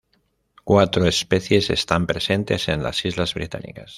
Cuatro 0.63 1.05
especies 1.05 1.69
están 1.69 2.07
presentes 2.07 2.69
en 2.69 2.81
las 2.81 3.05
islas 3.05 3.35
británicas. 3.35 3.89